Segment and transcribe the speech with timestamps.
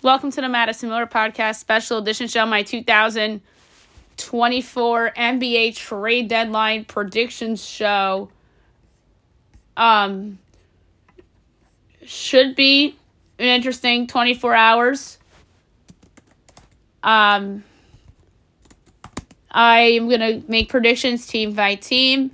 [0.00, 7.64] Welcome to the Madison Miller Podcast Special Edition Show, my 2024 NBA trade deadline predictions
[7.64, 8.28] show.
[9.76, 10.38] Um,
[12.04, 12.96] should be
[13.40, 15.18] an interesting 24 hours.
[17.02, 17.64] Um,
[19.50, 22.30] I am going to make predictions team by team,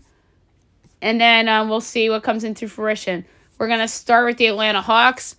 [1.01, 3.25] and then um, we'll see what comes into fruition.
[3.57, 5.37] We're going to start with the Atlanta Hawks.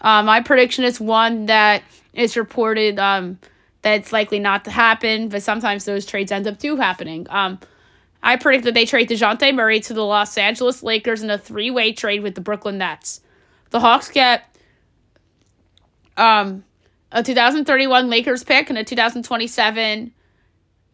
[0.00, 3.38] Uh, my prediction is one that is reported um,
[3.82, 7.26] that it's likely not to happen, but sometimes those trades end up do happening.
[7.30, 7.58] Um,
[8.22, 11.70] I predict that they trade Dejounte Murray to the Los Angeles Lakers in a three
[11.70, 13.20] way trade with the Brooklyn Nets.
[13.70, 14.56] The Hawks get
[16.16, 16.64] um,
[17.12, 20.12] a 2031 Lakers pick and a 2027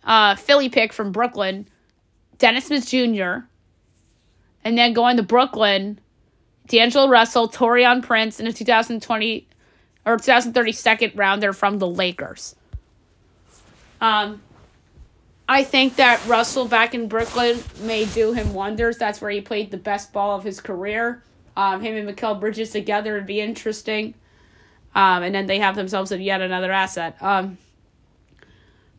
[0.05, 1.69] uh, Philly pick from Brooklyn,
[2.39, 3.47] Dennis Smith Jr.,
[4.65, 5.99] and then going to Brooklyn
[6.73, 9.47] D'Angelo Russell, Taurean Prince in a 2020
[10.07, 12.57] or 2030 second rounder from the Lakers.
[14.01, 14.41] Um,
[15.47, 18.97] I think that Russell back in Brooklyn may do him wonders.
[18.97, 21.23] That's where he played the best ball of his career.
[21.59, 24.15] Um, him and Mikal Bridges together would be interesting.
[24.95, 27.19] Um, and then they have themselves yet another asset.
[27.21, 27.59] Um,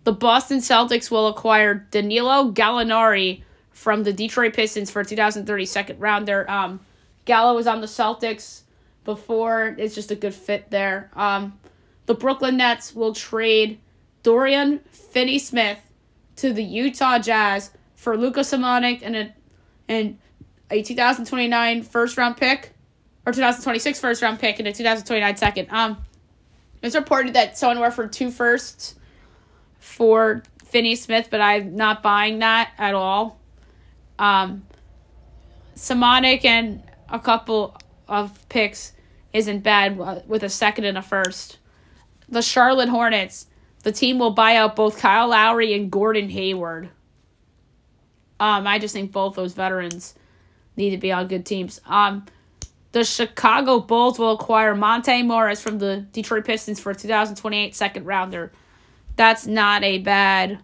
[0.03, 5.99] the Boston Celtics will acquire Danilo Gallinari from the Detroit Pistons for a 2030 second
[5.99, 6.49] rounder.
[6.49, 6.79] Um,
[7.25, 8.61] Gallo was on the Celtics
[9.05, 9.75] before.
[9.77, 11.09] It's just a good fit there.
[11.13, 11.59] Um,
[12.05, 13.79] the Brooklyn Nets will trade
[14.23, 15.79] Dorian Finney Smith
[16.37, 19.33] to the Utah Jazz for Luka Samanic and a
[19.87, 20.17] and
[20.69, 22.73] a 2029 first round pick
[23.25, 25.67] or 2026 first round pick and a 2029 second.
[25.69, 25.97] Um,
[26.81, 28.95] it's reported that someone offered two firsts
[29.79, 33.39] for Finney Smith, but I'm not buying that at all.
[34.19, 34.65] Um,
[35.75, 36.83] Samanic and
[37.13, 38.91] a couple of picks
[39.31, 41.59] isn't bad with a second and a first.
[42.27, 43.45] The Charlotte Hornets,
[43.83, 46.89] the team will buy out both Kyle Lowry and Gordon Hayward.
[48.39, 50.15] Um, I just think both those veterans
[50.75, 51.79] need to be on good teams.
[51.85, 52.25] Um,
[52.91, 58.05] the Chicago Bulls will acquire Monte Morris from the Detroit Pistons for a 2028 second
[58.05, 58.51] rounder.
[59.15, 60.59] That's not a bad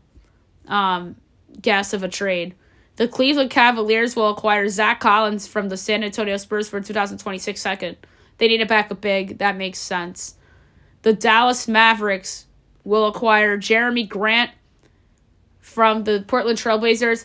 [0.67, 1.15] um,
[1.61, 2.55] guess of a trade.
[2.99, 7.95] The Cleveland Cavaliers will acquire Zach Collins from the San Antonio Spurs for 2026 second.
[8.39, 9.37] They need a backup big.
[9.37, 10.35] That makes sense.
[11.03, 12.45] The Dallas Mavericks
[12.83, 14.51] will acquire Jerami Grant
[15.61, 17.23] from the Portland Trailblazers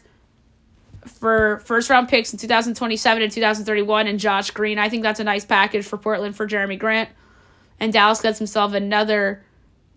[1.06, 4.78] for first round picks in 2027 and 2031 and Josh Green.
[4.78, 7.08] I think that's a nice package for Portland for Jerami Grant.
[7.80, 9.42] And Dallas gets himself another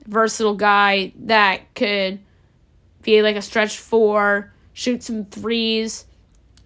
[0.08, 2.18] versatile guy that could
[3.04, 6.06] be like a stretch four shoot some threes.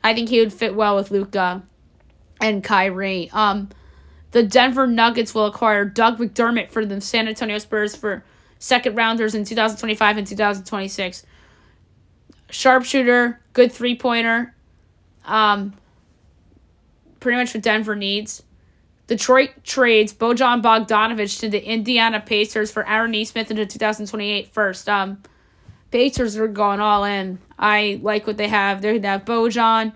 [0.03, 1.63] I think he would fit well with Luka
[2.41, 3.29] and Kyrie.
[3.31, 3.69] Um,
[4.31, 8.21] the Denver Nuggets will acquire Doug McDermott for the San Antonio Spurs for
[8.59, 11.25] second rounders in 2025 and 2026.
[12.49, 14.53] Sharpshooter, good three pointer.
[15.23, 15.73] Um,
[17.21, 18.43] pretty much what Denver needs.
[19.07, 24.89] Detroit trades Bojan Bogdanovic to the Indiana Pacers for Aaron Nesmith in the 2028 first.
[24.89, 25.23] Um,
[25.91, 27.39] Pacers are going all in.
[27.59, 28.81] I like what they have.
[28.81, 29.93] They'd have Bojan,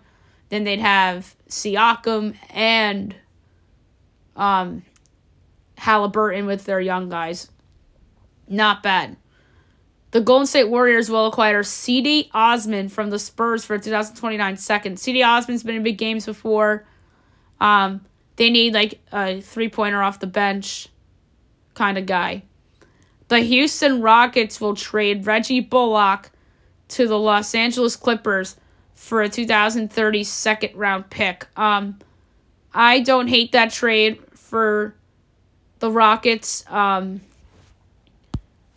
[0.50, 3.16] then they'd have Siakam and
[4.36, 4.84] um,
[5.78, 7.50] Halliburton with their young guys.
[8.48, 9.18] Not bad.
[10.12, 14.98] The Golden State Warriors will acquire Cedi Osman from the Spurs for 2029 second.
[14.98, 16.86] Cedi Osman's been in big games before.
[17.60, 20.88] Um, they need like a three pointer off the bench
[21.74, 22.44] kind of guy.
[23.28, 26.30] The Houston Rockets will trade Reggie Bullock
[26.90, 28.56] to the Los Angeles Clippers
[28.94, 31.48] for a 2030 second round pick.
[31.58, 32.00] Um,
[32.74, 34.96] I don't hate that trade for
[35.80, 37.22] the Rockets um,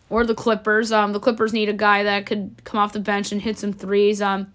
[0.09, 0.92] or the Clippers.
[0.92, 3.72] Um, the Clippers need a guy that could come off the bench and hit some
[3.72, 4.22] threes.
[4.22, 4.53] Um,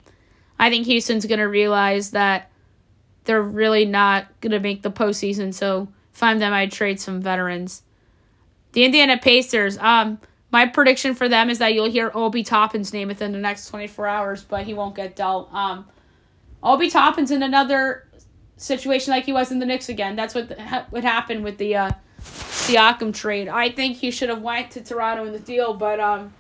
[0.58, 2.50] I think Houston's going to realize that
[3.26, 5.54] they're really not going to make the postseason.
[5.54, 7.84] So if I'm them, I'd trade some veterans.
[8.74, 9.78] The Indiana Pacers.
[9.78, 10.20] Um,
[10.52, 14.08] my prediction for them is that you'll hear Obi Toppin's name within the next 24
[14.08, 15.52] hours, but he won't get dealt.
[15.54, 15.86] Um,
[16.62, 18.08] Obi Toppin's in another
[18.58, 20.16] situation like he was in the Knicks again.
[20.16, 20.58] That's what
[20.90, 21.92] what happened with the uh,
[22.22, 23.48] Siakam trade.
[23.48, 26.34] I think he should have went to Toronto in the deal, but um,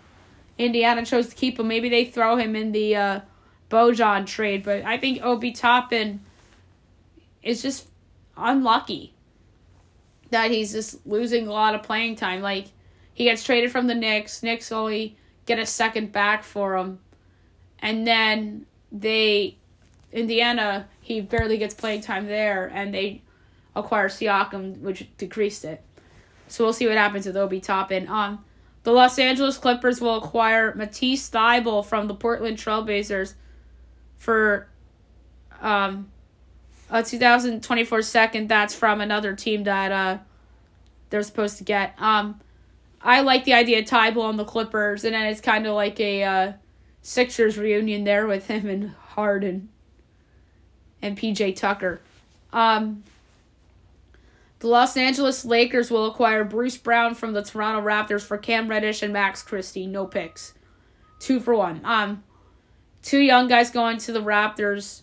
[0.57, 1.68] Indiana chose to keep him.
[1.68, 3.19] Maybe they throw him in the uh,
[3.69, 6.21] Bojan trade, but I think Obi Toppin
[7.41, 7.88] is just
[8.38, 9.12] unlucky
[10.33, 12.41] that he's just losing a lot of playing time.
[12.41, 12.65] Like
[13.13, 14.44] he gets traded from the Knicks.
[14.44, 15.15] Knicks only
[15.45, 17.00] get a second back for him,
[17.80, 19.57] and then they
[20.12, 23.21] Indiana he barely gets playing time there, and they
[23.75, 25.81] acquire Siakam, which decreased it.
[26.47, 28.07] So we'll see what happens with Obi Toppin.
[28.07, 28.44] Um,
[28.83, 33.33] the Los Angeles Clippers will acquire Matisse Thybulle from the Portland Trailblazers
[34.18, 34.68] for
[35.62, 36.12] um,
[36.93, 38.47] a 2024 second.
[38.47, 40.19] That's from another team that uh,
[41.09, 41.95] they're supposed to get.
[41.97, 42.39] Um,
[43.01, 45.99] I like the idea of Thybulle on the Clippers, and then it's kind of like
[45.99, 46.53] a uh,
[47.01, 49.69] Sixers reunion there with him and Harden
[51.01, 51.99] and PJ Tucker.
[52.53, 53.03] Um,
[54.59, 59.01] the Los Angeles Lakers will acquire Bruce Brown from the Toronto Raptors for Cam Reddish
[59.01, 59.87] and Max Christie.
[59.87, 60.53] No picks.
[61.19, 61.81] Two for one.
[61.83, 62.23] Um,
[63.01, 65.01] two young guys going to the Raptors.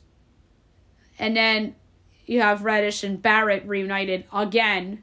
[1.19, 1.75] And then
[2.31, 5.03] you have Reddish and Barrett reunited again.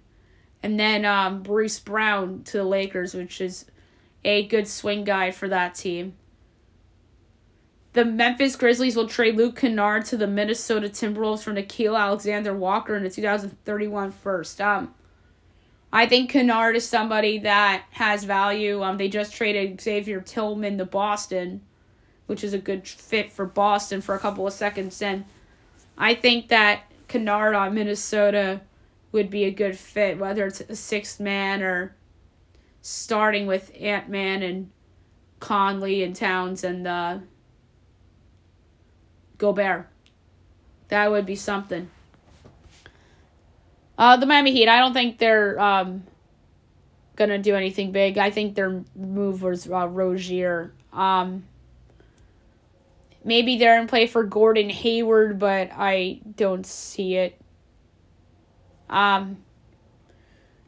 [0.63, 3.65] And then um, Bruce Brown to the Lakers, which is
[4.23, 6.13] a good swing guy for that team.
[7.91, 12.95] The Memphis Grizzlies will trade Luke Kennard to the Minnesota Timberwolves for Nickeil Alexander Walker
[12.95, 14.61] in the 2031 first.
[14.61, 14.95] Um,
[15.91, 18.81] I think Kennard is somebody that has value.
[18.83, 21.59] Um, they just traded Xavier Tillman to Boston,
[22.27, 25.01] which is a good fit for Boston for a couple of seconds.
[25.01, 25.25] And
[25.97, 28.61] I think that Kennard on Minnesota
[29.11, 31.95] would be a good fit, whether it's a sixth man or
[32.81, 34.69] starting with Ant Man and
[35.39, 37.19] Conley and Towns and uh,
[39.37, 39.87] Gobert.
[40.89, 41.89] That would be something.
[43.97, 46.03] Uh, the Miami Heat, I don't think they're um,
[47.15, 48.17] gonna do anything big.
[48.17, 50.71] I think their move was uh, Rozier.
[50.93, 51.43] Um,
[53.27, 57.39] maybe they're in play for Gordon Hayward, but I don't see it.
[58.89, 59.37] Um,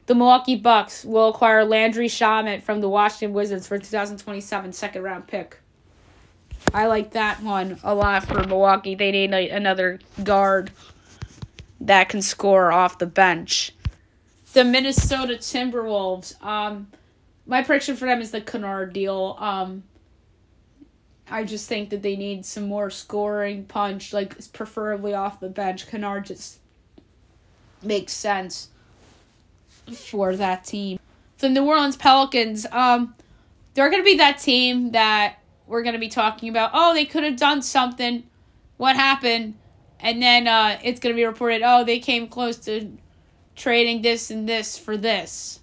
[0.06, 5.26] the Milwaukee Bucks will acquire Landry Shamet from the Washington Wizards for 2027 second round
[5.26, 5.58] pick.
[6.74, 8.94] I like that one a lot for Milwaukee.
[8.94, 10.72] They need a, another guard
[11.80, 13.74] that can score off the bench.
[14.52, 16.44] The Minnesota Timberwolves.
[16.44, 16.88] Um,
[17.46, 19.38] my prediction for them is the Kennard deal.
[19.40, 19.84] Um,
[21.32, 25.88] I just think that they need some more scoring punch, like preferably off the bench.
[25.88, 26.60] Kennard just
[27.84, 28.70] makes sense
[29.96, 31.00] for that team.
[31.38, 32.66] The New Orleans Pelicans.
[32.72, 33.16] Um,
[33.74, 37.38] they're gonna be that team that we're to be talking about, oh, they could have
[37.38, 38.24] done something.
[38.78, 39.54] What happened?
[40.00, 42.92] And then uh, it's to be reported, oh, they came close to
[43.56, 45.60] trading this and this for this.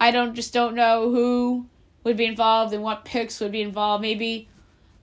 [0.00, 1.66] I don't just don't know who
[2.02, 4.02] would be involved and what picks would be involved.
[4.02, 4.48] Maybe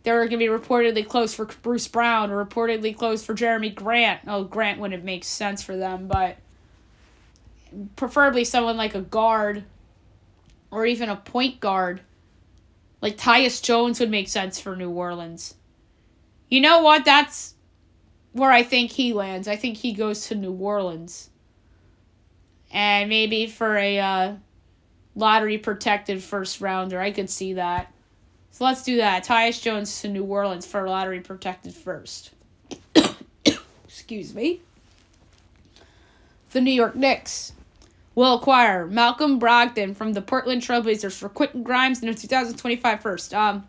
[0.04, 4.22] they're going to be reportedly close for Bruce Brown or reportedly close for Jerami Grant.
[4.28, 6.38] Oh, Grant wouldn't make sense for them, but
[7.96, 9.64] preferably someone like a guard
[10.72, 12.02] or even a point guard
[13.02, 15.56] like Tyus Jones would make sense for New Orleans.
[16.50, 17.04] You know what?
[17.04, 17.56] That's
[18.34, 19.48] where I think he lands.
[19.48, 21.30] I think he goes to New Orleans.
[22.72, 24.34] And maybe for a uh,
[25.16, 27.91] lottery protected first rounder, I could see that.
[28.52, 29.26] So let's do that.
[29.26, 32.32] Tyus Jones to New Orleans for lottery protected first.
[33.86, 34.62] Excuse me.
[36.52, 37.54] The New York Knicks
[38.14, 43.34] will acquire Malcolm Brogdon from the Portland Trailblazers for Quentin Grimes in the 2025 first.
[43.34, 43.68] Um,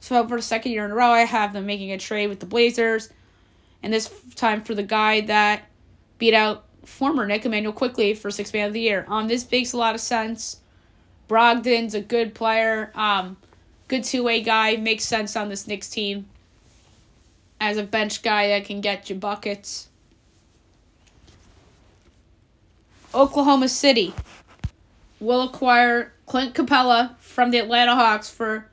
[0.00, 2.38] so for the second year in a row, I have them making a trade with
[2.38, 3.10] the Blazers,
[3.82, 5.64] and this time for the guy that
[6.18, 9.04] beat out former Knick Immanuel Quickley for Sixth Man of the Year.
[9.08, 10.60] Um, this makes a lot of sense.
[11.28, 13.36] Brogdon's a good player, um,
[13.88, 16.26] good two way guy, makes sense on this Knicks team
[17.60, 19.88] as a bench guy that can get you buckets.
[23.14, 24.12] Oklahoma City
[25.20, 28.68] will acquire Clint Capela from the Atlanta Hawks for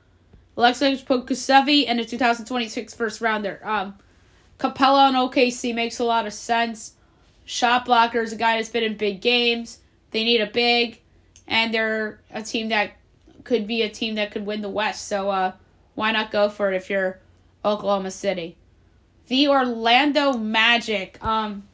[0.56, 3.60] Aleksej Pokusevski and a 2026 first rounder.
[3.64, 3.94] Um,
[4.58, 6.94] Capela on OKC makes a lot of sense.
[7.46, 9.78] Shot blocker is a guy that's been in big games.
[10.10, 11.00] They need a big,
[11.48, 12.92] and they're a team that
[13.44, 15.06] could be a team that could win the West.
[15.06, 15.52] So uh,
[15.94, 17.20] why not go for it if you're
[17.64, 18.56] Oklahoma City?
[19.28, 21.22] The Orlando Magic.
[21.24, 21.64] Um,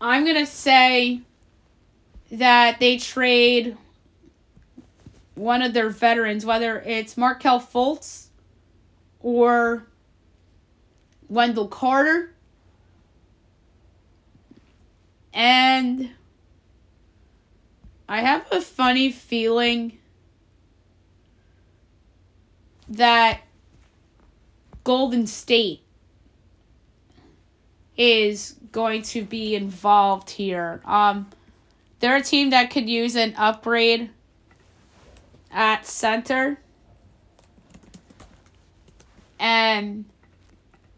[0.00, 1.20] I'm to say
[2.32, 3.76] that they trade
[5.34, 8.26] one of their veterans, whether it's Markelle Fultz
[9.20, 9.86] or
[11.28, 12.32] Wendell Carter.
[15.32, 16.10] And
[18.08, 19.98] I have a funny feeling
[22.88, 23.40] that
[24.84, 25.82] Golden State
[27.96, 30.82] is going to be involved here.
[30.84, 31.28] Um,
[31.98, 34.10] they're a team that could use an upgrade
[35.50, 36.60] at center.
[39.40, 40.04] And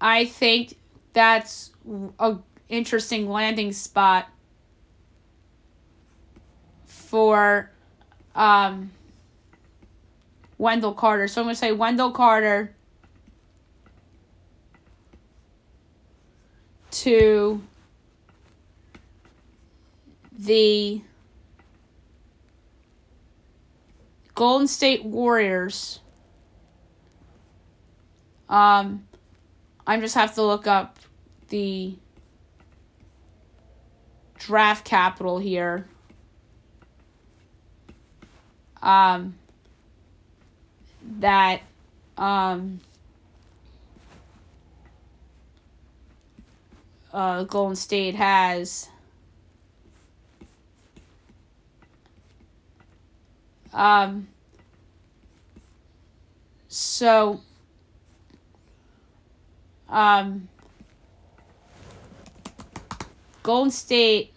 [0.00, 0.76] I think
[1.12, 1.70] that's
[2.18, 2.36] a
[2.68, 4.28] interesting landing spot
[7.08, 7.70] for
[8.34, 8.90] um,
[10.58, 11.26] Wendell Carter.
[11.26, 12.74] So I'm going to say Wendell Carter
[16.90, 17.62] to
[20.38, 21.00] the
[24.34, 26.00] Golden State Warriors.
[28.50, 29.06] Um,
[29.86, 30.98] I just have to look up
[31.48, 31.96] the
[34.38, 35.86] draft capital here.
[38.82, 39.34] Um,
[41.18, 41.62] that
[42.16, 42.80] um,
[47.12, 48.88] uh, Golden State has.
[53.72, 54.28] Um,
[56.68, 57.40] so,
[59.88, 60.48] um,
[63.42, 64.32] Golden State,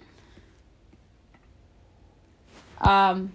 [2.79, 3.31] um,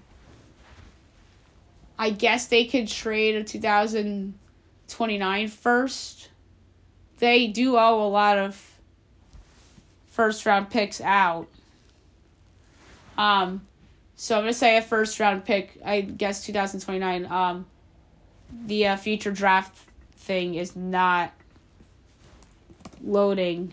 [1.98, 6.28] I guess they could trade a 2029 first.
[7.18, 8.80] They do owe a lot of
[10.08, 11.46] first round picks out.
[13.16, 13.62] Um,
[14.16, 15.78] so I'm gonna say a first round pick.
[15.84, 17.26] I guess 2029.
[17.26, 17.66] Um,
[18.66, 19.76] the uh, future draft
[20.16, 21.32] thing is not
[23.02, 23.72] loading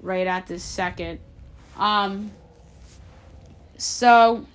[0.00, 1.18] right at this second.
[1.76, 2.30] Um,
[3.76, 4.46] so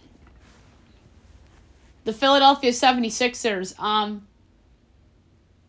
[2.04, 4.28] the Philadelphia 76ers, um,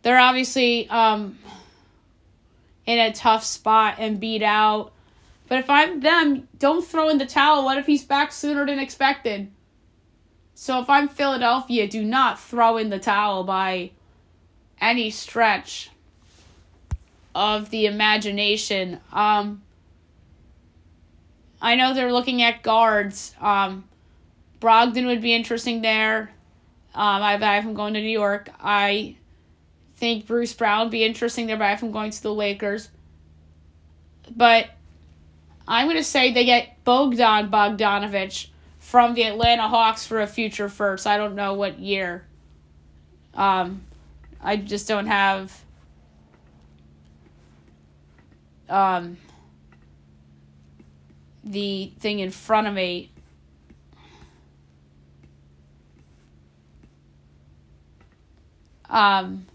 [0.02, 1.38] they're obviously um,
[2.86, 4.92] in a tough spot and beat out.
[5.48, 7.64] But if I'm them, don't throw in the towel.
[7.64, 9.50] What if he's back sooner than expected?
[10.54, 13.90] So if I'm Philadelphia, do not throw in the towel by
[14.80, 15.90] any stretch
[17.34, 19.00] of the imagination.
[19.12, 19.62] Um,
[21.60, 23.34] I know they're looking at guards.
[23.40, 23.84] Um,
[24.62, 26.30] Brogdon would be interesting there.
[26.94, 28.48] Um, I him going to New York.
[28.60, 29.16] I
[29.96, 32.88] think Bruce Brown would be interesting there, but I have him going to the Lakers.
[34.34, 34.70] But
[35.66, 40.68] I'm going to say they get Bogdan Bogdanovic from the Atlanta Hawks for a future
[40.68, 41.06] first.
[41.06, 42.24] I don't know what year.
[43.34, 43.82] Um,
[44.40, 45.52] I just don't have
[48.68, 49.16] um,
[51.44, 53.11] the thing in front of me.
[58.92, 59.46] Um,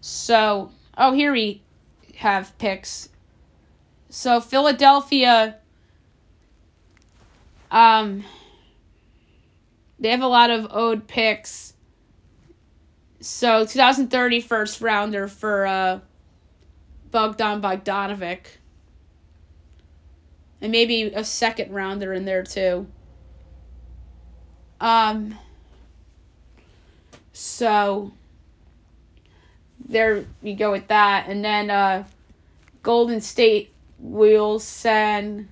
[0.00, 1.62] so, oh, here we
[2.16, 3.10] have picks.
[4.08, 5.56] So, Philadelphia,
[7.70, 8.24] um,
[10.00, 11.74] they have a lot of owed picks.
[13.20, 16.00] So, 2030 first rounder for uh,
[17.10, 18.46] Bogdan Bogdanovic.
[20.62, 22.86] And maybe a second rounder in there too.
[24.80, 25.38] Um,
[27.38, 28.10] so
[29.88, 31.26] there you go with that.
[31.28, 32.04] And then uh,
[32.82, 35.48] Golden State will send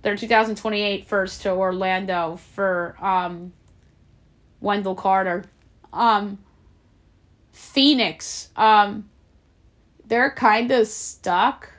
[0.00, 3.52] their 2028 first to Orlando for um,
[4.60, 5.44] Wendell Carter.
[5.92, 6.38] Um,
[7.52, 9.10] Phoenix, um,
[10.06, 11.70] they're kind of stuck.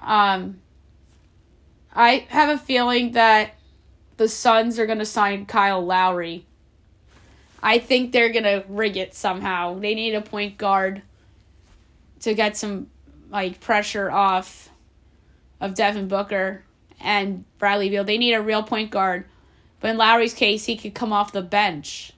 [0.00, 0.62] Um,
[1.94, 3.54] I have a feeling that
[4.20, 6.44] the Suns are going to sign Kyle Lowry.
[7.62, 9.78] I think they're going to rig it somehow.
[9.78, 11.00] They need a point guard
[12.20, 12.90] to get some
[13.30, 14.68] like pressure off
[15.58, 16.62] of Devin Booker
[17.00, 18.04] and Bradley Beal.
[18.04, 19.24] They need a real point guard.
[19.80, 22.12] But in Lowry's case, he could come off the bench.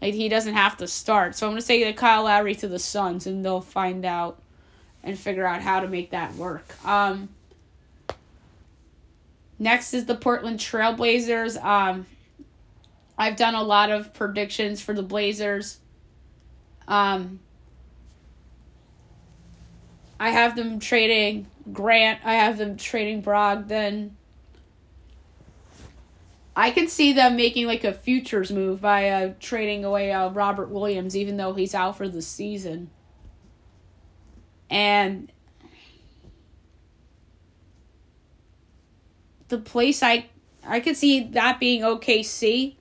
[0.00, 1.34] Like he doesn't have to start.
[1.34, 4.40] So I'm gonna say that Kyle Lowry to the Suns and they'll find out
[5.02, 6.76] and figure out how to make that work.
[6.86, 7.28] Um
[9.60, 11.62] Next is the Portland Trailblazers.
[11.62, 12.06] Um,
[13.18, 15.78] I've done a lot of predictions for the Blazers.
[16.88, 17.40] Um,
[20.18, 22.20] I have them trading Grant.
[22.24, 24.12] I have them trading Brogdon.
[26.56, 30.70] I could see them making like a futures move by uh, trading away uh, Robert
[30.70, 32.88] Williams, even though he's out for the season.
[34.70, 35.30] And
[39.50, 40.26] the place I
[40.66, 42.76] I could see that being OKC,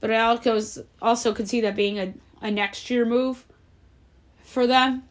[0.00, 0.60] but I also
[1.00, 3.44] also could see that being a, a next year move
[4.44, 5.04] for them.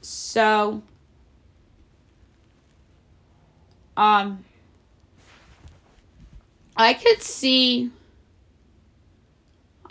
[0.00, 0.82] So
[3.96, 4.44] um
[6.76, 7.90] I could see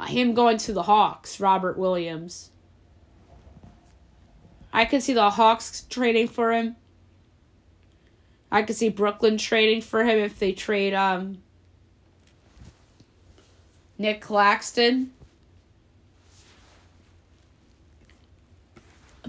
[0.07, 2.51] him going to the Hawks, Robert Williams.
[4.71, 6.75] I could see the Hawks trading for him.
[8.51, 11.39] I could see Brooklyn trading for him if they trade um
[13.97, 15.11] Nic Claxton.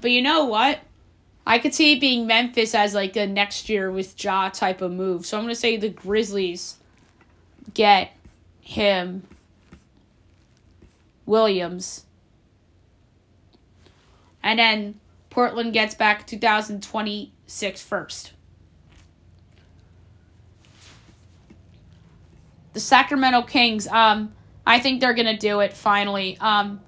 [0.00, 0.80] But you know what?
[1.46, 4.92] I could see it being Memphis as like a next year with Ja type of
[4.92, 5.26] move.
[5.26, 6.76] So I'm gonna say the Grizzlies
[7.74, 8.12] get
[8.60, 9.26] him
[11.26, 12.04] Williams.
[14.42, 18.32] And then Portland gets back 2026 first.
[22.72, 24.32] The Sacramento Kings, um,
[24.66, 26.38] I think they're gonna do it finally.
[26.40, 26.80] Um,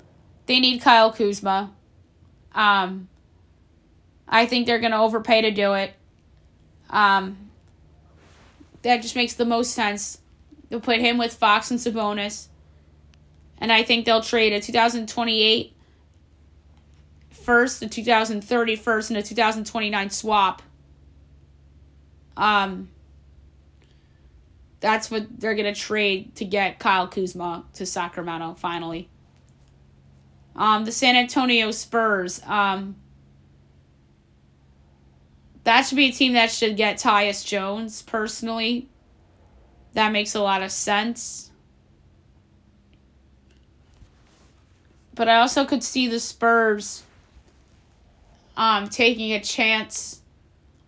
[0.47, 1.73] they need Kyle Kuzma.
[2.55, 3.09] Um,
[4.29, 5.95] I think they're gonna overpay to do it.
[6.91, 7.51] Um,
[8.83, 10.19] that just makes the most sense.
[10.69, 12.49] They'll put him with Fox and Sabonis,
[13.59, 15.75] and I think they'll trade a 2028
[17.31, 20.63] first, a 2030 first, and a 2029 swap.
[22.37, 22.89] Um,
[24.83, 29.09] that's what they're gonna trade to get Kyle Kuzma to Sacramento finally.
[30.57, 32.43] Um, the San Antonio Spurs.
[32.45, 32.97] Um,
[35.65, 38.89] that should be a team that should get Tyus Jones personally.
[39.95, 41.53] That makes a lot of sense.
[45.15, 47.05] But I also could see the Spurs
[48.55, 50.21] um taking a chance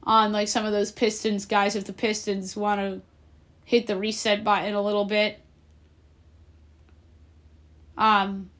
[0.02, 3.00] on like some of those Pistons guys if the Pistons want to
[3.64, 5.40] hit the reset button a little bit.
[7.96, 8.50] Um,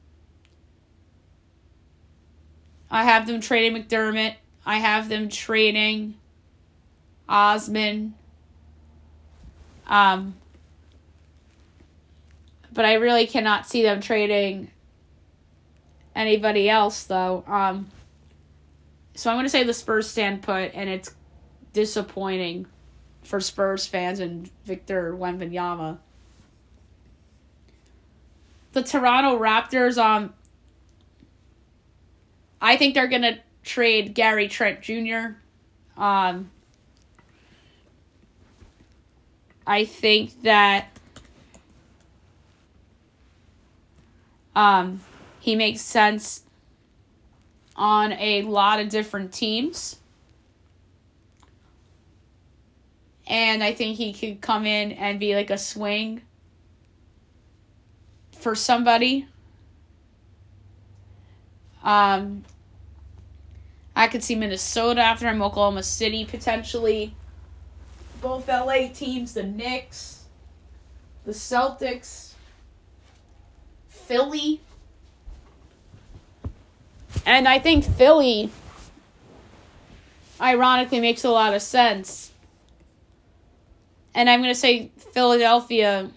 [2.89, 4.35] I have them trading McDermott.
[4.65, 6.15] I have them trading
[7.27, 8.15] Osman.
[9.87, 10.35] Um,
[12.73, 14.71] but I really cannot see them trading
[16.15, 17.43] anybody else, though.
[17.47, 17.87] Um,
[19.13, 21.13] so I'm going to say the Spurs stand put, and it's
[21.73, 22.67] disappointing
[23.25, 25.97] for Spurs fans and Victor Wembanyama.
[28.73, 30.33] The Toronto Raptors, um,
[32.61, 35.37] I think they're gonna trade Gary Trent Jr.
[35.97, 36.51] Um,
[39.65, 40.87] I think that
[44.55, 45.01] um,
[45.39, 46.43] he makes sense
[47.75, 49.97] on a lot of different teams.
[53.27, 56.21] And I think he could come in and be like a swing
[58.37, 59.27] for somebody.
[61.83, 62.43] Um,
[63.95, 67.15] I could see Minnesota after him, Oklahoma City potentially.
[68.21, 70.25] Both LA teams, the Knicks,
[71.25, 72.33] the Celtics,
[73.87, 74.61] Philly.
[77.25, 78.51] And I think Philly,
[80.39, 82.31] ironically, makes a lot of sense
[84.15, 86.09] and I'm going to say Philadelphia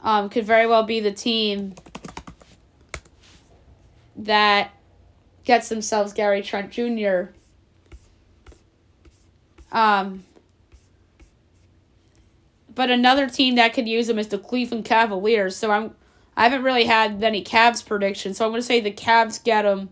[0.00, 1.74] um, could very well be the team
[4.16, 4.70] that
[5.44, 7.32] gets themselves Gary Trent Jr.
[9.72, 10.24] Um,
[12.72, 15.56] but another team that could use him is the Cleveland Cavaliers.
[15.56, 15.94] So I'm
[16.36, 19.64] I haven't really had any Cavs predictions, so I'm going to say the Cavs get
[19.64, 19.90] him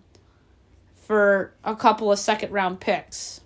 [1.07, 3.42] for a couple of second round picks.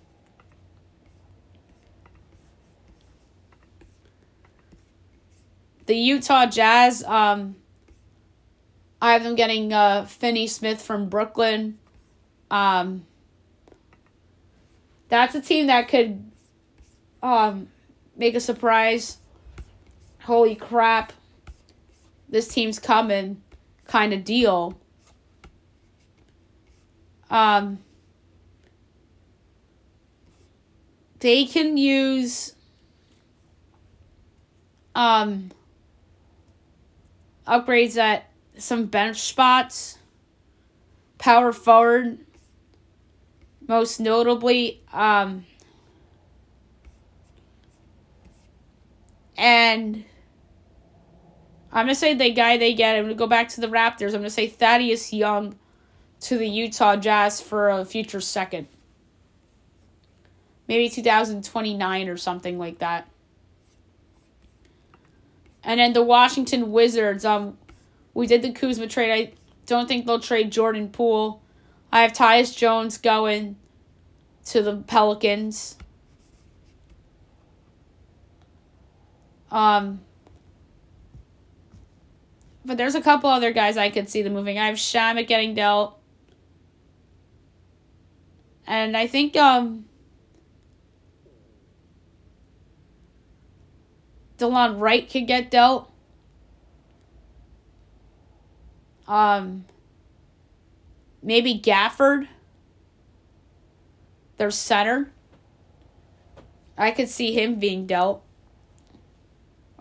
[5.87, 7.55] The Utah Jazz, um,
[9.01, 11.79] I have them getting uh, Finney Smith from Brooklyn.
[12.51, 13.05] Um,
[15.09, 16.23] that's a team that could
[17.23, 17.67] um,
[18.15, 19.17] make a surprise.
[20.21, 21.13] Holy crap,
[22.27, 23.41] this team's coming
[23.85, 24.77] kind of deal.
[27.29, 27.79] Um,
[31.19, 32.53] they can use
[34.95, 35.51] um
[37.47, 39.97] upgrades at some bench spots.
[41.17, 42.19] Power forward,
[43.67, 45.45] most notably, um,
[49.35, 50.05] and
[51.71, 52.95] I'm gonna say the guy they get.
[52.95, 54.07] I'm gonna go back to the Raptors.
[54.07, 55.57] I'm gonna say Thaddeus Young
[56.21, 58.67] to the Utah Jazz for a future second,
[60.67, 63.07] maybe 2029 or something like that.
[65.67, 67.57] And then the Washington Wizards, um,
[68.13, 69.11] we did the Kuzma trade.
[69.11, 69.33] I
[69.65, 71.41] don't think they'll trade Jordan Poole.
[71.91, 73.57] I have Tyus Jones going
[74.45, 75.77] to the Pelicans.
[79.51, 79.99] Um,
[82.63, 84.57] but there's a couple other guys I could see them moving.
[84.57, 85.99] I have Shamet getting dealt.
[88.65, 89.85] And I think um
[94.37, 95.91] Delon Wright could get dealt.
[99.07, 99.65] Um
[101.21, 102.27] maybe Gafford.
[104.37, 105.11] Their center.
[106.77, 108.23] I could see him being dealt.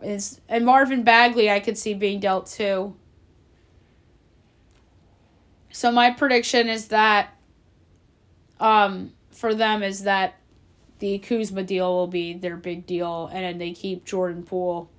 [0.03, 2.95] Is and Marvin Bagley I could see being dealt too.
[5.71, 7.35] So my prediction is that
[8.61, 10.37] um for them is that
[10.99, 14.91] the Kuzma deal will be their big deal and then they keep Jordan Poole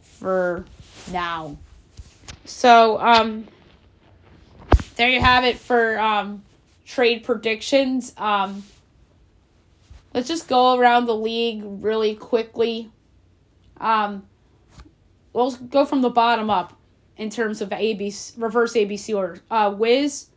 [0.00, 0.64] for
[1.10, 1.56] now.
[2.44, 3.46] So um
[4.96, 6.42] there you have it for um
[6.84, 8.12] trade predictions.
[8.16, 8.62] Um
[10.14, 12.90] let's just go around the league really quickly.
[13.78, 14.26] Um,
[15.32, 16.78] we'll go from the bottom up
[17.16, 19.40] in terms of ABC reverse ABC order.
[19.50, 20.28] Uh, Wiz,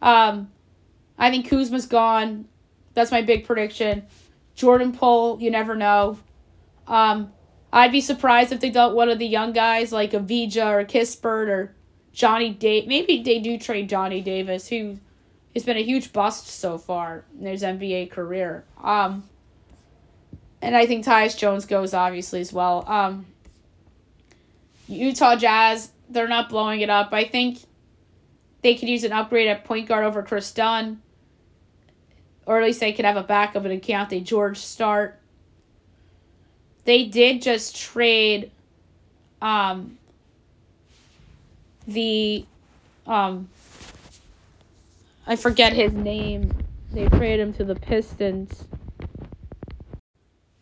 [0.00, 0.50] um,
[1.18, 2.48] I think Kuzma's gone.
[2.94, 4.04] That's my big prediction.
[4.54, 6.18] Jordan Poole, you never know.
[6.86, 7.32] Um,
[7.72, 11.48] I'd be surprised if they dealt one of the young guys like Avdija or Kispert
[11.48, 11.74] or
[12.12, 12.84] Johnny Day.
[12.86, 14.98] Maybe they do trade Johnny Davis, who
[15.54, 18.64] has been a huge bust so far in his NBA career.
[18.82, 19.24] Um,
[20.60, 22.84] and I think Tyus Jones goes obviously as well.
[22.86, 23.26] Um,
[24.86, 27.12] Utah Jazz, they're not blowing it up.
[27.12, 27.58] I think
[28.62, 31.01] they could use an upgrade at point guard over Kris Dunn,
[32.46, 35.18] or at least they could have a backup and a Keyonte George start.
[36.84, 38.50] They did just trade
[39.40, 39.98] um,
[41.86, 42.44] the
[43.06, 43.48] um,
[45.26, 46.52] I forget his name.
[46.92, 48.64] They traded him to the Pistons.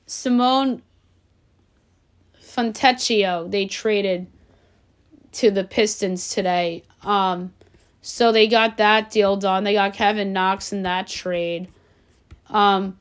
[0.07, 0.83] Simone
[2.43, 4.27] Fontecchio they traded
[5.33, 6.83] to the Pistons today.
[7.03, 7.53] Um,
[8.03, 9.65] so they got that deal done.
[9.65, 11.69] They got Kevin Knox in that trade.
[12.49, 12.99] Um,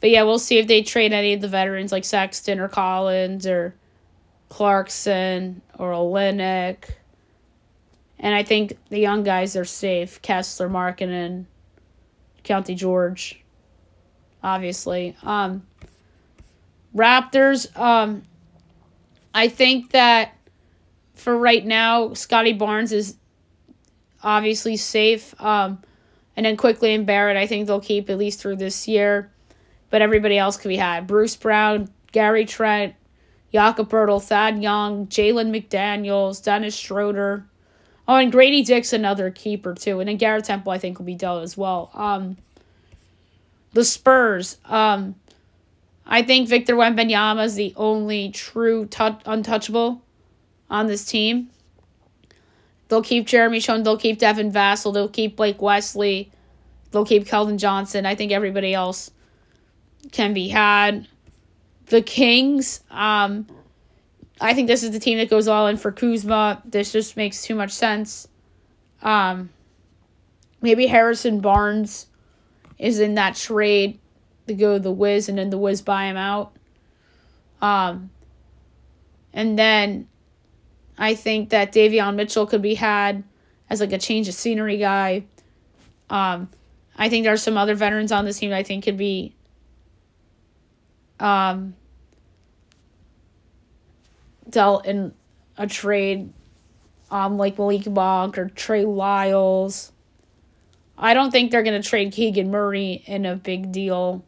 [0.00, 3.46] but yeah, we'll see if they trade any of the veterans like Sexton or Collins
[3.46, 3.74] or
[4.48, 6.84] Clarkson or Olynyk.
[8.18, 10.20] And I think the young guys are safe.
[10.20, 11.46] Kessler, Markkanen,
[12.44, 13.42] Keyonte George,
[14.42, 15.16] obviously.
[15.22, 15.66] Um,
[16.94, 18.22] Raptors, um,
[19.32, 20.36] I think that
[21.14, 23.16] for right now, Scottie Barnes is
[24.22, 25.34] obviously safe.
[25.40, 25.82] Um,
[26.36, 29.30] and then Quickley and Barrett, I think they'll keep at least through this year.
[29.90, 31.06] But everybody else could be had.
[31.06, 32.94] Bruce Brown, Gary Trent,
[33.52, 37.44] Jakob Poeltl, Thad Young, Jalen McDaniels, Dennis Schroeder.
[38.06, 40.00] Oh, and Grady Dick's another keeper too.
[40.00, 41.90] And then Garrett Temple, I think, will be dealt as well.
[41.94, 42.36] Um,
[43.72, 44.58] the Spurs.
[44.64, 45.14] Um,
[46.06, 48.88] I think Victor Wembanyama is the only true
[49.26, 50.02] untouchable
[50.68, 51.50] on this team.
[52.90, 53.84] They'll keep Jeremy Sochan.
[53.84, 54.92] They'll keep Devin Vassell.
[54.92, 56.32] They'll keep Blake Wesley.
[56.90, 58.04] They'll keep Keldon Johnson.
[58.04, 59.12] I think everybody else
[60.10, 61.06] can be had.
[61.86, 62.80] The Kings.
[62.90, 63.46] Um,
[64.40, 66.62] I think this is the team that goes all in for Kuzma.
[66.64, 68.26] This just makes too much sense.
[69.02, 69.50] Um,
[70.60, 72.08] maybe Harrison Barnes
[72.76, 74.00] is in that trade
[74.48, 76.56] to go the Wiz and then the Wiz buy him out.
[77.62, 78.10] Um,
[79.32, 80.08] and then
[81.00, 83.24] I think that Davion Mitchell could be had
[83.70, 85.24] as like a change of scenery guy.
[86.10, 86.50] Um,
[86.96, 89.34] I think there are some other veterans on this team I think could be
[91.18, 91.74] um,
[94.50, 95.14] dealt in
[95.56, 96.30] a trade
[97.10, 99.92] um, like Malik Monk or Trey Lyles.
[100.98, 104.22] I don't think they're going to trade Keegan Murray in a big deal.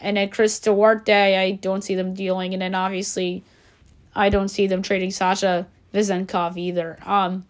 [0.00, 2.52] And then Chris Duarte, I don't see them dealing.
[2.52, 3.44] And then obviously,
[4.14, 6.98] I don't see them trading Sasha Vezenkov either.
[7.04, 7.46] Um,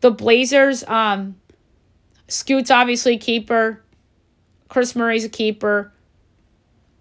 [0.00, 1.36] the Blazers, um,
[2.28, 3.82] Scoot's obviously keeper.
[4.68, 5.92] Kris Murray's a keeper.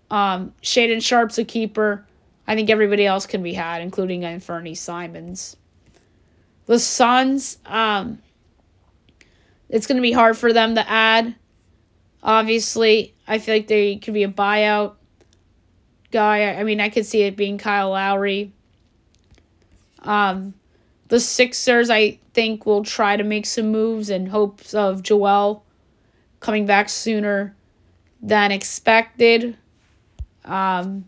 [0.09, 2.05] Um, Shaedon Sharpe's a keeper.
[2.45, 5.55] I think everybody else can be had, including Anfernee Simons.
[6.65, 8.19] The Suns, um,
[9.69, 11.35] it's going to be hard for them to add.
[12.21, 14.95] Obviously, I feel like they could be a buyout
[16.11, 16.53] guy.
[16.53, 18.53] I mean, I could see it being Kyle Lowry.
[20.03, 20.53] Um,
[21.07, 25.63] the Sixers, I think, will try to make some moves in hopes of Joel
[26.39, 27.55] coming back sooner
[28.21, 29.57] than expected.
[30.45, 31.05] Um,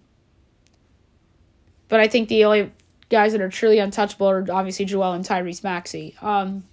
[1.87, 2.71] but I think the only
[3.09, 6.15] guys that are truly untouchable are obviously Joel and Tyrese Maxey.
[6.21, 6.63] Um,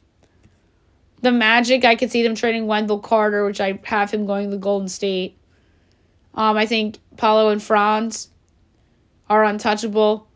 [1.21, 4.57] the Magic, I could see them trading Wendell Carter, which I have him going to
[4.57, 5.37] Golden State.
[6.35, 8.29] Um, I think Paolo and Franz
[9.29, 10.27] are untouchable.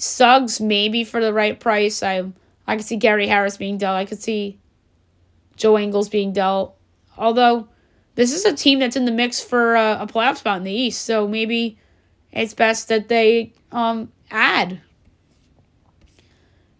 [0.00, 2.02] Suggs maybe for the right price.
[2.02, 2.24] I
[2.66, 3.96] I could see Gary Harris being dealt.
[3.96, 4.58] I could see
[5.56, 6.76] Joe Ingles being dealt.
[7.18, 7.68] Although
[8.14, 10.72] this is a team that's in the mix for a, a playoff spot in the
[10.72, 11.78] East, so maybe
[12.32, 14.80] it's best that they um, add.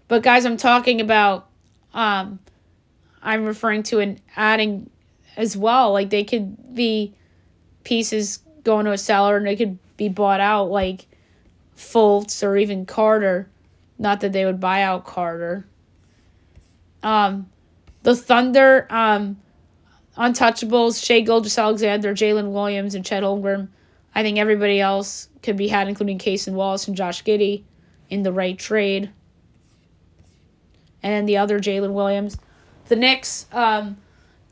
[0.09, 1.48] But guys, I'm talking about
[1.92, 2.38] um,
[3.22, 4.88] I'm referring to an adding
[5.37, 5.92] as well.
[5.92, 7.14] Like they could be
[7.85, 11.06] pieces going to a seller and they could be bought out like
[11.81, 13.49] Fultz or even Carter.
[13.99, 15.66] Not that they would buy out Carter.
[17.03, 17.49] Um,
[18.03, 19.40] the Thunder, um,
[20.16, 23.69] untouchables, Shai Gilgeous-Alexander, Jalen Williams, and Chet Holmgren.
[24.14, 27.62] I think everybody else could be had, including Cason Wallace and Josh Giddey,
[28.11, 29.11] in the right trade.
[31.03, 32.37] And the other Jalen Williams.
[32.88, 33.97] The Knicks, um,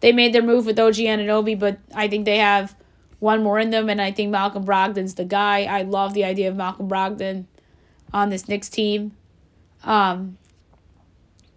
[0.00, 2.74] they made their move with OG Anunoby, but I think they have
[3.20, 5.64] one more in them, and I think Malcolm Brogdon's the guy.
[5.64, 7.46] I love the idea of Malcolm Brogdon
[8.12, 9.12] on this Knicks team.
[9.82, 10.38] Um,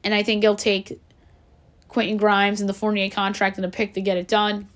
[0.04, 1.00] and I think he'll take
[1.88, 4.68] Quentin Grimes and the Fournier contract and a pick to get it done.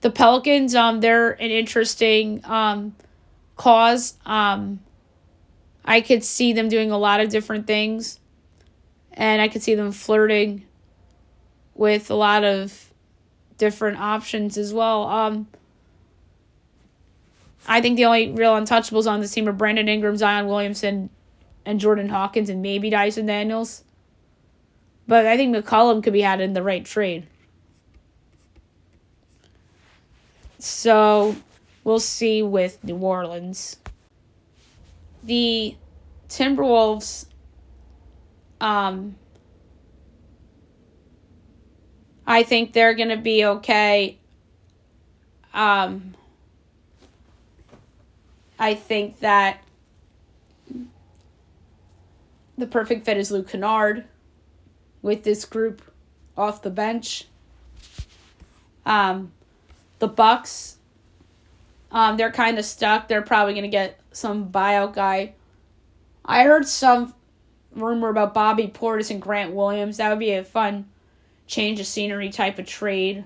[0.00, 2.94] The Pelicans, um, they're an interesting um,
[3.56, 4.14] cause.
[4.24, 4.80] Um,
[5.84, 8.20] I could see them doing a lot of different things,
[9.12, 10.64] and I could see them flirting
[11.74, 12.89] with a lot of
[13.60, 15.04] different options as well.
[15.04, 15.46] Um,
[17.68, 21.10] I think the only real untouchables on this team are Brandon Ingram, Zion Williamson,
[21.66, 23.84] and Jordan Hawkins, and maybe Dyson Daniels.
[25.06, 27.26] But I think McCollum could be had in the right trade.
[30.58, 31.36] So
[31.84, 33.76] we'll see with New Orleans.
[35.22, 35.76] The
[36.30, 37.26] Timberwolves
[38.60, 39.16] um
[42.30, 44.16] I think they're going to be okay.
[45.52, 46.14] Um
[48.56, 49.64] I think that
[52.58, 54.04] the perfect fit is Luke Kennard
[55.02, 55.82] with this group
[56.36, 57.26] off the bench.
[58.84, 59.32] Um,
[59.98, 60.76] the Bucks,
[61.90, 63.08] um, they're kind of stuck.
[63.08, 65.32] They're probably gonna get some buyout guy.
[66.24, 67.14] I heard some
[67.74, 69.96] rumor about Bobby Portis and Grant Williams.
[69.96, 70.86] That would be a fun
[71.50, 73.24] change of scenery type of trade.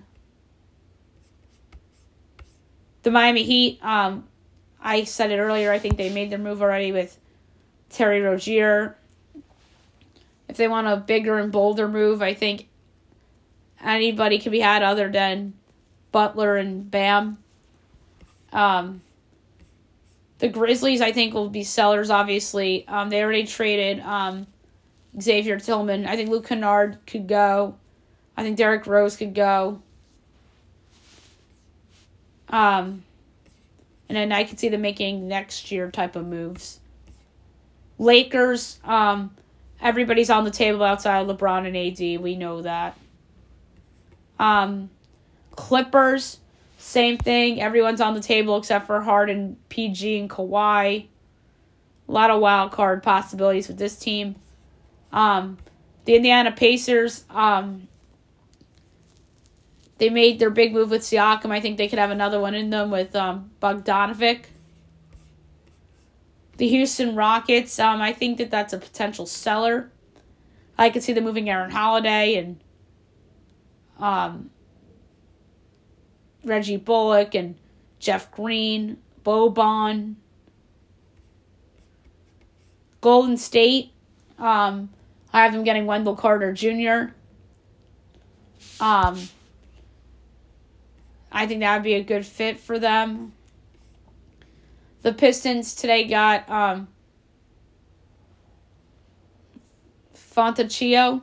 [3.03, 4.27] The Miami Heat, um,
[4.81, 5.71] I said it earlier.
[5.71, 7.19] I think they made their move already with
[7.91, 8.97] Terry Rozier.
[10.49, 12.67] If they want a bigger and bolder move, I think
[13.83, 15.53] anybody can be had other than
[16.11, 17.37] Butler and Bam.
[18.55, 19.03] Um,
[20.39, 22.09] the Grizzlies, I think, will be sellers.
[22.09, 24.47] Obviously, um, they already traded um,
[25.21, 26.07] Xavier Tillman.
[26.07, 27.77] I think Luke Kennard could go.
[28.37, 29.81] I think Derrick Rose could go.
[32.49, 33.05] Um,
[34.09, 36.81] and then I could see them making next year type of moves.
[37.99, 39.35] Lakers, um,
[39.81, 42.23] everybody's on the table outside LeBron and AD.
[42.23, 42.99] We know that.
[44.39, 44.91] Um,
[45.53, 46.39] Clippers,
[46.79, 47.61] same thing.
[47.61, 51.07] Everyone's on the table except for Harden, PG, and Kawhi.
[52.09, 54.35] A lot of wild card possibilities with this team.
[55.13, 55.59] Um,
[56.05, 57.89] the Indiana Pacers, um,
[59.99, 61.51] they made their big move with Siakam.
[61.51, 64.45] I think they could have another one in them with um, Bogdanovic.
[66.57, 69.91] The Houston Rockets, um, I think that that's a potential seller.
[70.79, 72.61] I could see them moving Aaron Holiday and
[73.99, 74.51] um,
[76.45, 77.57] Reggie Bullock and
[77.99, 80.17] Jeff Green, Boban.
[83.01, 83.93] Golden State,
[84.39, 84.89] um,
[85.31, 87.13] I have them getting Wendell Carter Jr.
[88.81, 89.29] Um,
[91.35, 93.33] I think that would be a good fit for them.
[95.03, 96.87] The Pistons today got um,
[100.15, 101.23] Fontecchio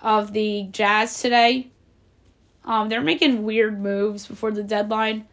[0.00, 1.68] of the Jazz today.
[2.64, 5.26] Um, they're making weird moves before the deadline,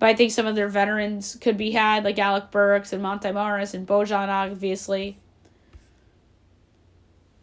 [0.00, 3.30] but I think some of their veterans could be had, like Alec Burks and Monte
[3.30, 5.16] Morris and Bojan, obviously.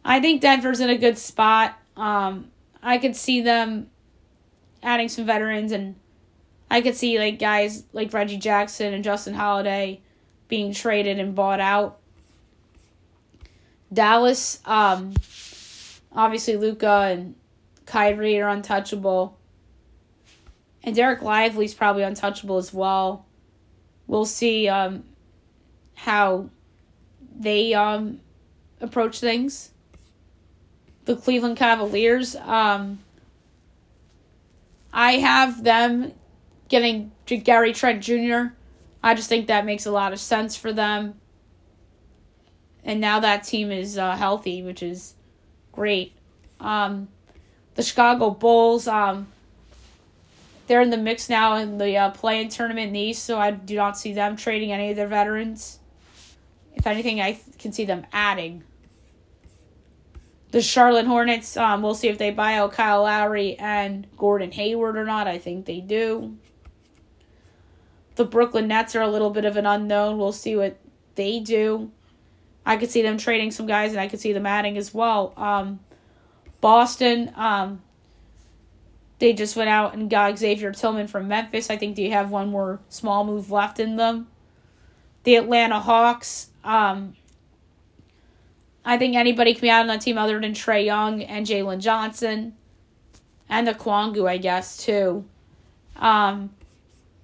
[0.04, 1.78] I think Denver's in a good spot.
[1.96, 2.52] Um,
[2.84, 3.90] I could see them
[4.84, 5.96] adding some veterans and
[6.70, 10.02] I could see like guys like Reggie Jackson and Justin Holiday
[10.48, 12.00] being traded and bought out.
[13.92, 15.14] Dallas, um,
[16.14, 17.36] obviously Luka and
[17.86, 19.38] Kyrie are untouchable.
[20.84, 23.26] And Dereck Lively's probably untouchable as well.
[24.08, 25.04] We'll see um,
[25.96, 26.50] how
[27.38, 28.20] they um,
[28.82, 29.72] approach things.
[31.06, 33.00] The Cleveland Cavaliers, um,
[34.92, 36.14] I have them
[36.68, 38.54] getting Gary Trent Jr.
[39.04, 41.16] I just think that makes a lot of sense for them.
[42.84, 45.14] And now that team is uh, healthy, which is
[45.72, 46.14] great.
[46.60, 47.08] Um,
[47.76, 49.28] the Chicago Bulls, um,
[50.68, 53.52] they're in the mix now in the uh, play-in tournament in the East, so I
[53.52, 55.80] do not see them trading any of their veterans.
[56.76, 58.64] If anything, I can see them adding.
[60.52, 64.98] The Charlotte Hornets, um, we'll see if they buy out Kyle Lowry and Gordon Hayward
[64.98, 65.28] or not.
[65.28, 66.38] I think they do.
[68.18, 70.18] The Brooklyn Nets are a little bit of an unknown.
[70.18, 70.76] We'll see what
[71.14, 71.92] they do.
[72.66, 75.34] I could see them trading some guys, and I could see them adding as well.
[75.38, 75.80] Um,
[76.60, 77.82] Boston, um,
[79.20, 81.70] they just went out and got Xavier Tillman from Memphis.
[81.70, 84.28] I think they have one more small move left in them.
[85.24, 87.16] The Atlanta Hawks, um,
[88.84, 91.80] I think anybody can be out on that team other than Trae Young and Jalen
[91.80, 92.56] Johnson.
[93.48, 95.24] And the Okongwu, I guess, too.
[95.96, 96.50] Um,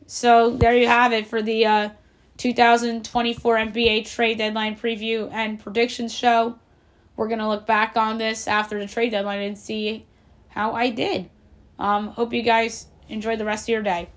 [0.08, 1.90] so there you have it for the uh,
[2.38, 6.58] 2024 NBA trade deadline preview and predictions show.
[7.16, 10.06] We're going to look back on this after the trade deadline and see
[10.50, 11.30] how I did.
[11.78, 14.10] Um, hope you guys enjoy the rest of your day.